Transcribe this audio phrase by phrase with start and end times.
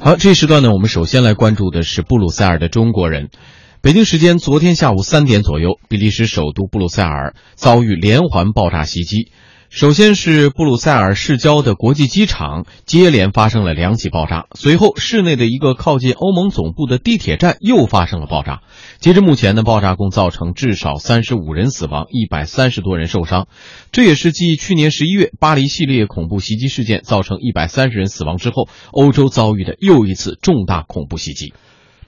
[0.00, 3.30] 好，这一时段呢，我们首先来关注的是布鲁塞尔的中国人。
[3.82, 9.32] 北京时间昨天下午三点左右，比利时首都布鲁塞尔遭遇连环爆炸袭击。
[9.70, 18.62] 首先是布鲁塞尔市郊的国际机场接连发生了两起爆炸，随后市内的一个靠近欧盟总部的地铁站又发生了爆炸。
[18.98, 23.46] 截至目前呢，爆炸共造成至少三十五人死亡，一百三十多人受伤。
[23.92, 31.52] 这也是继去年十一月巴黎系列恐怖袭击事件造成一百三十人死亡之后，欧洲遭遇的又一次重大恐怖袭击。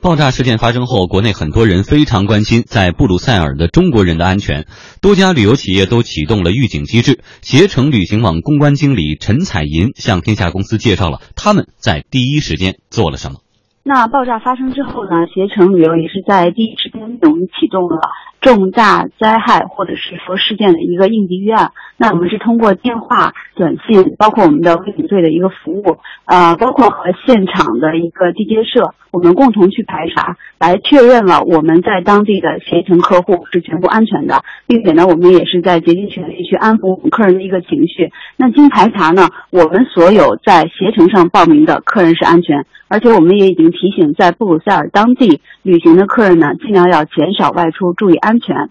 [0.03, 4.65] 爆炸事件发生后，国内很多人非常关心在布鲁塞尔的中国人的安全，
[5.03, 7.21] 多家旅游企业都启动了预警机制。
[7.43, 13.41] 携程旅行网公关经理陈彩银向天下公司介绍了他们在第一时间做了什么。
[13.83, 15.29] 那爆炸发生之后呢？
[15.35, 18.01] 携程旅游也是在第一时间，我们启动了
[18.41, 21.73] 重大灾害或者是说事件的一个应急预案。
[21.97, 38.11] 那我们是通过电话、短信，包括我们的卫警队的一个服务，呃，包括和现场的一个地接社，我们共同去排查，来确认了我们在当地的携程客户是全部安全的，并且呢，我们也是在竭尽全力去安抚我们客人的一个情绪。
[38.37, 43.71] 那经排查呢，我们所有在携程上报名的客人是安全，而且我们也已经。
[43.81, 48.71] 提醒在布鲁塞尔当地旅行的客人呢，尽量要减少外出，注意安全。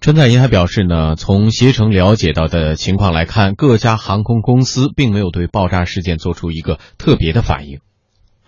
[0.00, 7.78] 陈彩银还表示呢，从携程了解到的情况来看，各家航空公司并没有对爆炸事件做出一个特别的反应。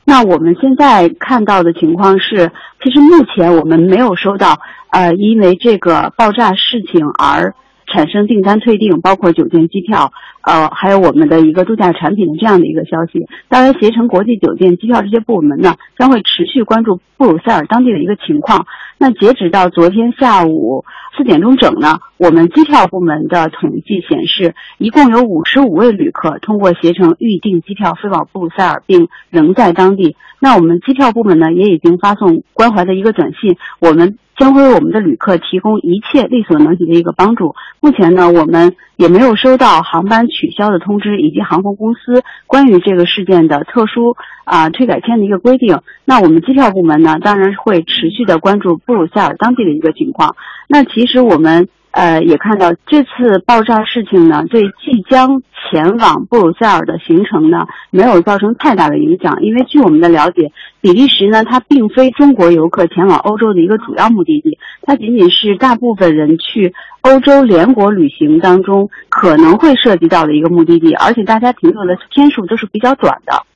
[0.04, 2.50] 那我们现在看到的情况是，
[2.82, 4.58] 其实目前我们没有收到
[4.90, 7.54] 呃，因为这个爆炸事情而。
[7.86, 13.28] 产生订单退订，包括酒店、机票，呃，还有我们的一个度假产品的这样的一个消息。
[13.48, 18.66] 当然，携程国际酒店、机票这些部门呢，将会持续关注布鲁塞尔当地的一个情况。
[19.04, 30.16] 那截止到昨天下午四点钟整呢，我们机票部门的统计显示，一共有五十五位旅客通过携程预订机票飞往布鲁塞尔，并仍在当地。
[30.40, 34.16] 那我们机票部门呢，也已经发送关怀的一个短信，我们。
[34.36, 37.54] 将会为我们的旅客提供一切力所能及的一个帮助。
[37.78, 45.78] 目前呢，我们也没有收到航班取消的通知，以及航空公司关于这个事件的特殊啊退改签的一个规定。
[46.04, 50.36] 那我们机票部门呢，当然会持续的关注布布鲁塞尔当地的一个情况。
[50.68, 51.68] 那其实我们。
[51.96, 59.40] 呃，也看到这次爆炸事情呢，对即将前往布鲁塞尔的行程呢，没有造成太大的影响。
[59.42, 60.50] 因为据我们的了解，
[60.80, 73.46] 比利时呢，它并非中国游客前往欧洲的一个主要目的地，它仅仅是大部分人去欧洲联国旅行当中可能会涉及到的一个目的地，而且大家停留的天数都是比较短的。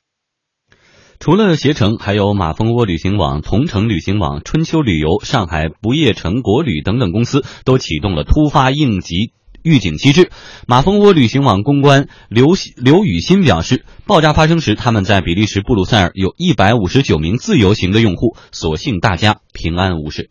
[1.19, 10.29] 除了携程，还有马蜂窝旅行网、同程旅行网、春秋旅游、上海不夜城国旅等等公司都启动了突发应急预警机制。
[10.65, 12.47] 马蜂窝旅行网公关刘
[12.77, 20.29] 刘雨欣表示，爆炸发生时，他们在比利时布鲁塞尔有一百五十九名自由行的用户，所幸大家平安无事。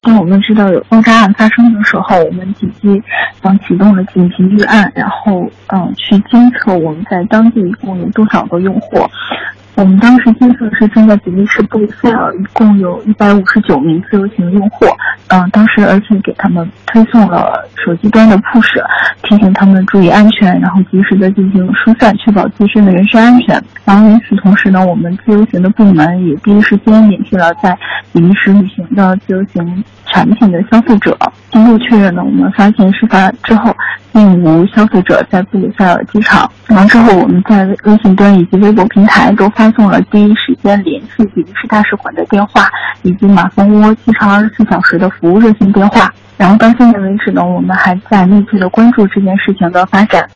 [0.00, 3.02] 当我们知道有爆炸案发生的时候，我们紧急
[3.42, 8.98] 嗯启动了紧急预案，然后嗯去监测我们在当地一共有多少个用户。
[9.78, 14.84] 我们当时监测是正在比利时布鲁塞尔，一共有一百五十九名自由行用户。
[15.28, 18.82] 嗯，当时而且给他们推送了手机端的 push，
[19.22, 23.62] 提醒他们注意安全，然后及时的进行疏散，确保自身的人身安全。
[23.84, 27.78] 然后与此同时呢，我们自由行的部门也第一时间联系了在
[28.12, 31.16] 比利时旅行的自由行产品的消费者。
[31.52, 33.72] 经过确认呢，我们发现事发之后
[34.18, 36.50] 并无消费者在布鲁塞尔机场。
[36.66, 39.68] 然后之后我们在微信端以及微博平台都发。
[39.78, 42.68] 送了第一时间联系比利时大使馆的电话，
[43.02, 46.12] 以及马蜂窝机场二十四小时的服务热线电话。
[46.36, 50.30] 然后到现在为止呢，我们还在密切的关注这件事情的发展。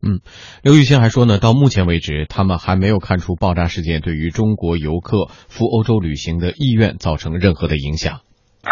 [0.00, 0.20] 嗯，
[0.62, 8.20] 刘雨欣还说呢，到目前为止，他们还没有看出爆炸事件对于中国游客赴欧洲旅行的意愿造成任何的影响。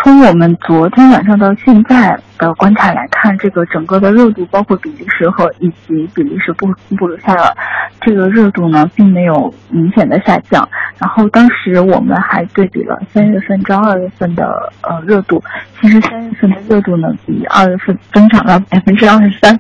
[0.03, 7.57] 从我们昨天晚上到现在的观察来看，这个整个的热度，包括比利时和以及比利时布布鲁塞尔，
[8.01, 10.69] 这个热度呢，并没有明显的下降。
[10.99, 15.43] 然后当时我们还对比了三月份到二月份的呃热度，
[15.81, 19.59] 其实三月份的热度呢，比二月份增长了百分之二十三。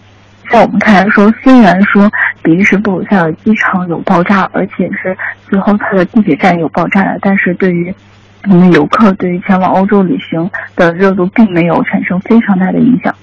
[0.48, 2.08] 在我们看来说，虽然说
[2.42, 5.16] 比利时布鲁塞尔机场有爆炸，而且是
[5.48, 7.92] 最后它的地铁站有爆炸了，但是对于
[8.48, 13.14] 我们游客对于前往欧洲旅行的热度并没有产生非常大的影响。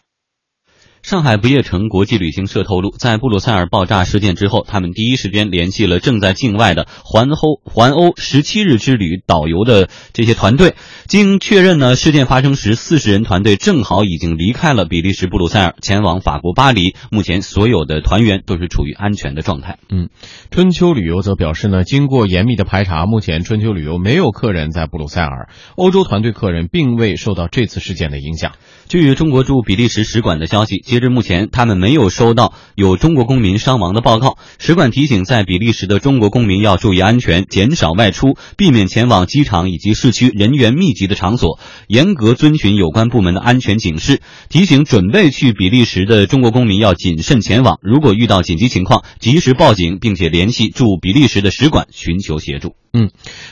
[1.03, 10.75] 上海不夜城国际旅行社透露，在布鲁塞尔爆炸事件之后，他们第一时间联系了正在境外的环欧环欧十七日之旅导游的这些团队。
[11.05, 16.95] 经确认呢，事件发生时，四十人团队正好已经离开了比利时布鲁塞尔，前往法国巴黎。
[17.11, 19.79] 目前所有的团员都是处于安全的状态。
[19.89, 20.07] 嗯，
[20.51, 28.53] 春秋旅游则表示呢，经过严密的排查，目前春秋旅游没有客人在布鲁塞尔，欧洲团队客人并未受到这次事件的影响。
[28.87, 34.37] 据中国驻比利时使馆的消息，截至目前，他们没有收到有中国公民伤亡的报告。
[34.59, 41.57] 使馆提醒在比利时的中国公民要注意安全，减少外出，避免前往机场以及市区人员密集的场所，
[41.87, 44.21] 严格遵循有关部门的安全警示。
[44.49, 52.75] 提醒准备去比利时的中国公民要谨慎前往，如果遇到紧急情况，及时报警，并且联系驻比利时的使馆寻求协助。
[52.95, 53.09] 嗯，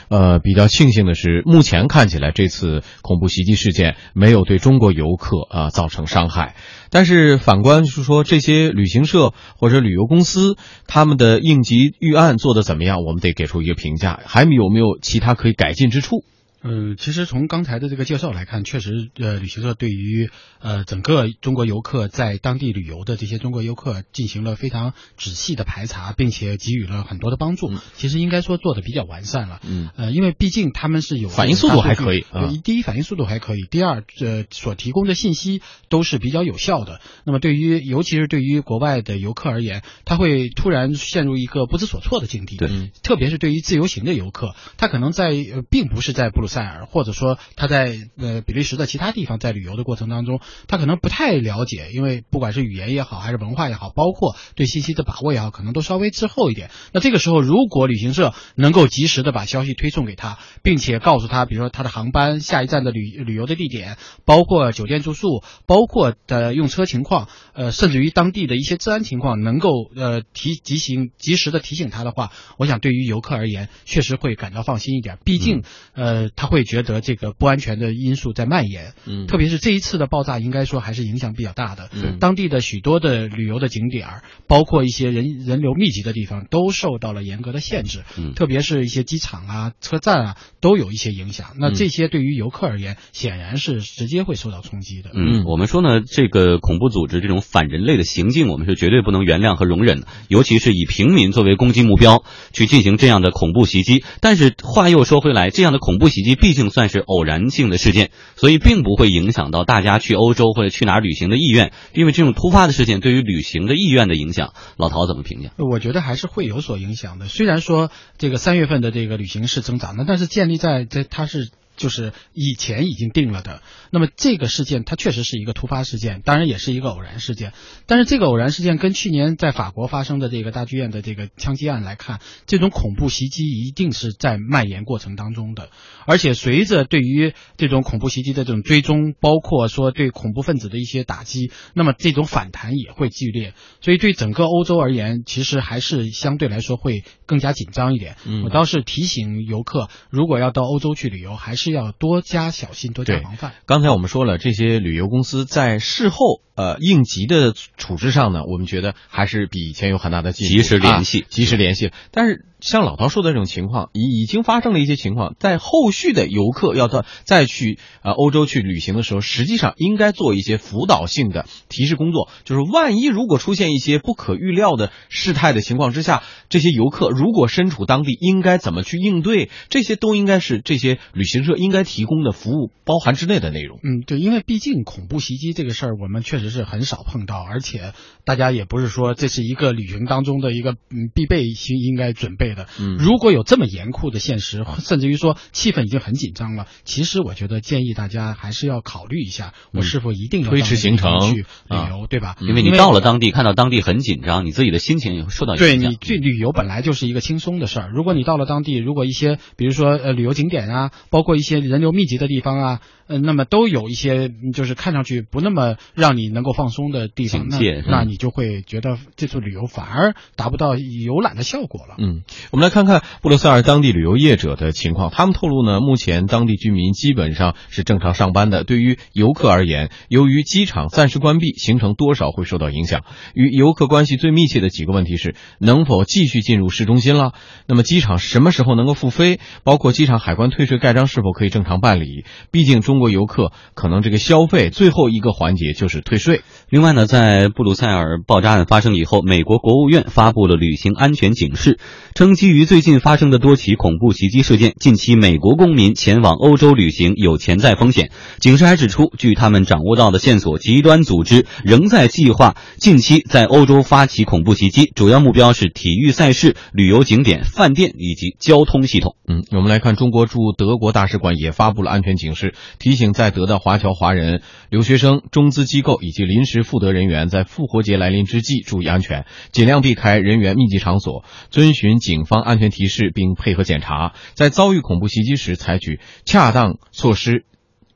[0.08, 6.54] 呃，比较庆幸的是，目前看起来这次恐怖袭击事件没有对中国游客啊造成伤害。
[6.90, 10.56] 但是反观是说，这些旅行社或者旅游公司
[10.86, 12.98] 他们的应急预案做的怎么样？
[13.04, 16.22] 我们得给出一个评价，还有没有其他可以改进之处？
[16.64, 20.30] 嗯，其实从刚才的这个介绍来看，确实，呃，旅行社对于
[20.60, 27.72] 呃整个中国游客在当地旅游的这些中国游客进行了非常仔细的排查，并且给予了很多的帮助。
[27.94, 29.60] 其实应该说做的比较完善了。
[29.66, 32.24] 嗯，呃，因为毕竟他们是有反应速度还可以。
[32.32, 37.00] 对，第一反应速度还可以，第二，呃，所提供的信息都是比较有效的。
[37.24, 42.56] 那么对于尤其是对于国外的游客而言，他会突然陷入一个不知所措的境地。
[42.56, 46.51] 对，特别是对于自由行的游客，他可能在呃并不是在布鲁。
[46.52, 56.70] 塞尔，或者说他在呃比利时的其他地方在旅游的过程当中，他可能不太了解，因为不管是语言也好，还是文化也好，包括对信息的把握也好，可能都稍微滞后一点。
[56.92, 63.96] 那这个时候，如果旅行社能够及时的把消息推送给他，并且告诉他，比如说他的航班下一站的旅旅游的地点，
[64.26, 75.18] 包括酒店住宿，包括的用车情况，呃，甚至于当地的一些治安情况，能够呃提及行及时的提醒他的话，我想对于游客而言，确实会感到放心一点。
[75.24, 75.62] 毕竟，
[75.94, 76.28] 呃。
[76.34, 81.88] 他会觉得这个不安全的因素在蔓延，嗯，特别是这一次的爆炸，应该说还是影响比较大的。
[81.92, 88.02] 嗯，当地的许多的旅游的景点儿，包括一些人人流密集的地方，都受到了严格的限制。
[88.18, 91.48] 嗯，特别是一些机场啊、车站啊，都有一些影响。
[91.58, 95.10] 那这些对于游客而言，显然是直接会受到冲击的。
[95.14, 104.04] 嗯，我们说呢，这个恐怖组织这种反人类的行径，我们是绝对不能原谅和容忍的，尤其是以平民作为攻击目标去进行这样的恐怖袭击。
[104.20, 106.31] 但是话又说回来，这样的恐怖袭击。
[106.34, 111.72] 毕竟算是偶然性的事件，所以并不会影响到大家去欧洲或者去哪儿旅行的意愿。
[111.94, 115.50] 因为这种突发的事件对于旅行的意愿的影响，老陶怎么评价？
[115.58, 117.26] 我觉得还是会有所影响的。
[117.26, 121.50] 虽然说这个三月份的这个旅行是增长的，但是建立在在它是。
[121.82, 127.52] 就是以前已经定了的，那么这个事件它确实是一个突发事件，当然也是一个偶然事件。
[127.86, 135.70] 但是这个偶然事件跟去年在法国发生的这个大剧院的这个枪击案来看，这种恐怖袭击一定是在蔓延过程当中的。
[136.06, 143.54] 而且随着对于这种恐怖袭击的这种追踪，包括说对恐怖分子的一些打击，那么这种反弹也会剧烈。
[143.80, 148.14] 所以对整个欧洲而言，其实还是相对来说会更加紧张一点。
[148.24, 153.52] 嗯，我倒是提醒游客，如果要到欧洲去旅游，还是要多加小心，多加防范。
[153.66, 161.90] 刚才我们说了，这些旅游公司在事后呃应急的处置上呢，我们觉得还是比以前有很大的进步，及时联系，及时联系。
[162.10, 162.44] 但是。
[162.62, 183.80] 像老陶说的这种情况，已已经发生了一些情况，在后续的游客要到再去呃欧洲去旅行的时候，实际上应该做一些辅导性的提示工作，就是万一如果出现一些不可预料的事态的情况之下，这些游客如果身处当地，应该怎么去应对，这些都应该是这些旅行社应该提供的服务包含之内的内容。
[183.82, 187.92] 嗯，对，因为毕竟恐怖袭击这个事儿，我们确实是很少碰到，而且
[188.24, 192.51] 大家也不是说这是一个旅行当中的一个嗯必备性应该准备。
[192.54, 202.36] 的，嗯，如果有这么严酷的现实，甚至于说气氛已经很紧张了，其实我觉得建议大家还是要考虑一下，我是否一定要推迟行程去旅游，对吧？
[202.40, 205.68] 因为你到了当地，看到当地很紧张，你自己的心情也会受到影响。
[205.68, 217.58] 对你去旅游本来就是一个轻松的事儿，如果你到了当地，如果一些比如说呃旅游景点啊，包括一些人流密集的地方啊，呃，那么都有一些就是看上去不那么让你能够放松的地方，那
[217.90, 221.96] 那你就会觉得这次旅游反而达不到游览的效果了。
[221.98, 222.22] 嗯。
[222.50, 225.10] 我们来看看布鲁塞尔当地旅游业者的情况。
[225.10, 228.64] 他们透露呢，目前当地居民基本上是正常上班的。
[228.64, 233.02] 对于游客而言，由于机场暂时关闭，行程多少会受到影响。
[233.34, 237.32] 与游客关系最密切的几个问题是：能否继续进入市中心了？
[237.66, 239.38] 那么机场什么时候能够复飞？
[239.64, 242.24] 包括机场海关退税盖章是否可以正常办理？
[242.50, 246.42] 毕竟中国游客可能这个消费最后一个环节就是退税。
[246.68, 251.78] 另外呢，在布鲁塞尔爆炸案发生以后，美国国务院发布了旅行安全警示，
[252.14, 258.10] 称基于最近发生的多起恐怖袭击事件，近期美国公民前往欧洲旅行有潜在风险。
[258.38, 269.16] 警示还指出，据他们掌握到的线索，极端组织仍在计划近期在欧洲发起恐怖袭击，主要目标是体育赛事、旅游景点、饭店以及交通系统。
[269.26, 287.44] 嗯，我们来看，中国驻德国大使馆也发布了安全警示，提醒在德的华侨华人、留学生、中资机构以及临时赴德人员在复活节来临之际注意安全，尽量避开人员密集场所，遵循警警方安全提示，并配合检查，在遭遇恐怖袭击时采取恰当措施，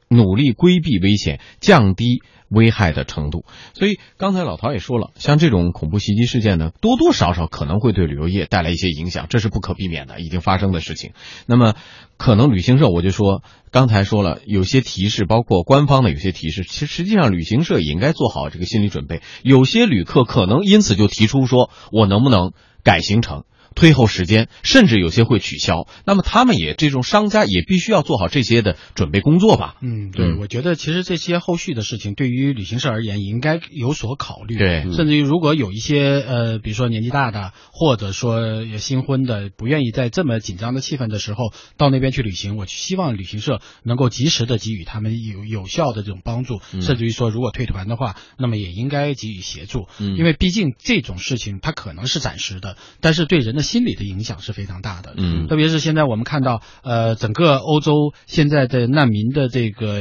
[0.08, 2.22] 努力规避危险，降低。
[2.48, 11.10] 危害的程度，所以刚才老陶也说了，像这种恐怖袭击事件呢，多多少少可能会对旅游业带来一些影响，这是不可避免的，已经发生的事情。
[11.48, 11.74] 那么，
[12.16, 13.42] 可能旅行社我就说，
[13.72, 19.22] 刚才说了，有些提示，包括官方的有些提示，其实实际上旅行社也应该做好这个心理准备。
[19.42, 22.52] 有些旅客可能因此就提出说，我能不能
[22.84, 23.42] 改行程？
[23.76, 25.86] 推后时间，甚至有些会取消。
[26.04, 29.76] 那么他们也这种商家也必须要做好这些的准备工作吧？
[29.82, 34.56] 嗯，对，我觉得其实这些后续的事情对于旅行社而言也应该有所考虑。
[34.56, 46.62] 对，甚至于如果有一些呃，比如说年纪大的，或者说新婚的，不愿意在这么紧张的气氛的时候到那边去旅行，我希望旅行社能够及时的给予他们有有效的这种帮助。
[46.80, 49.86] 甚至于说，如果退团的话，那么也应该给予协助。
[49.98, 53.65] 嗯，因为毕竟这种事情它可能是暂时的，但是对人的。
[53.66, 60.00] 心理的影响是非常大的，嗯，特别是现在我们看到，呃，整个欧洲现在的难民的这个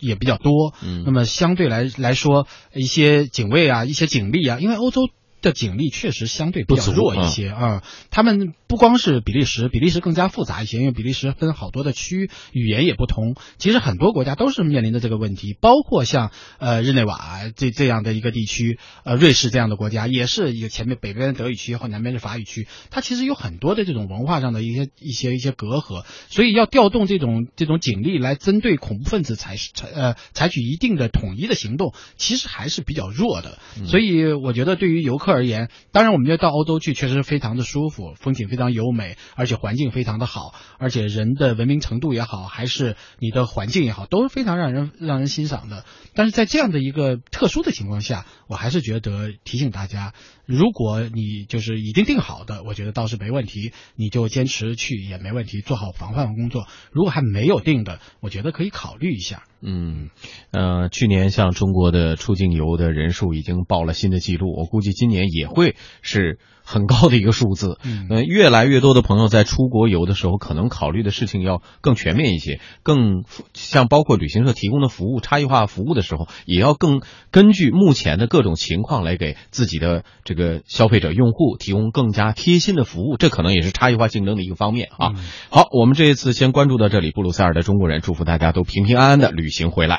[0.00, 5.02] 也比较多，嗯，那么相对来来说，一些警卫啊，一些警力啊，因为欧洲。
[5.44, 13.36] 的警力确实相对比较弱一些啊，他们不光是比利时，比利时更加复杂一些，因为比利时分好多的区，语言也不同。
[13.58, 33.58] 其实很多国家都是面临着这个问题，包括像呃日内瓦这这样的一个地区，呃瑞士这样的国家，也是一个前面北边德语区和南边是法语区，它其实有很多的这种文化上的一些一些一些隔阂，所以要调动这种这种警力来针对恐怖分子采采呃采取一定的统一的行动，其实还是比较弱的。
[33.84, 35.33] 所以我觉得对于游客。
[35.34, 45.84] 而言，当然，我们觉得到欧洲去确实非常的舒服，风景非常优美，而且环境非常的好，而且人的文明程度也好，还是你的环境也好，都是非常让人让人欣赏的。
[46.14, 50.14] 但是在这样的一个特殊的情况下，我还是觉得提醒大家，
[50.46, 56.66] 如果你就是已经定好的，我觉得倒是没问题，你就坚持去也没问题，做好防范工作。
[56.92, 59.44] 如果还没有定的，我觉得可以考虑一下。
[59.62, 60.10] 嗯，
[60.50, 66.38] 呃，去年像中国的出境游的人数已经报了新的记录，我估计今年也会是。
[66.64, 85.12] 很高的一个数字，嗯，越来越多的朋友在出国游的时候，可能考虑的事情要更全面一些，更像包括旅行社提供的服务、差异化服务的时候，也要更根据目前的各种情况来给自己的这个消费者用户提供更加贴心的服务，这可能也是差异化竞争的一个方面啊。
[85.50, 89.92] 好，我们这一次先关注到这里，布鲁塞尔的中国人，祝福大家都平平安安的旅行回来。